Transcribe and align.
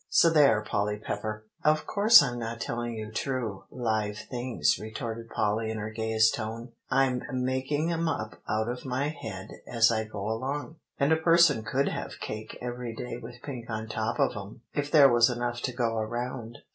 So 0.09 0.31
there, 0.31 0.63
Polly 0.63 0.97
Pepper!" 0.97 1.45
"Of 1.63 1.85
course 1.85 2.23
I'm 2.23 2.39
not 2.39 2.59
telling 2.59 2.95
you 2.95 3.11
true, 3.11 3.65
live 3.69 4.17
things," 4.17 4.79
retorted 4.79 5.29
Polly 5.29 5.69
in 5.69 5.77
her 5.77 5.91
gayest 5.91 6.33
tone; 6.33 6.71
"I'm 6.89 7.21
making 7.31 7.91
'em 7.91 8.09
up 8.09 8.41
out 8.49 8.67
of 8.67 8.83
my 8.83 9.09
head 9.09 9.49
as 9.67 9.91
I 9.91 10.05
go 10.05 10.27
along. 10.27 10.77
And 10.99 11.11
a 11.11 11.17
person 11.17 11.61
could 11.63 11.87
have 11.89 12.19
cake 12.19 12.57
every 12.63 12.95
day 12.95 13.17
with 13.17 13.43
pink 13.43 13.69
on 13.69 13.87
top 13.89 14.17
of 14.19 14.35
'em, 14.35 14.61
if 14.73 14.89
there 14.89 15.07
was 15.13 15.29
enough 15.29 15.61
to 15.61 15.71
go 15.71 15.95
around." 15.97 16.57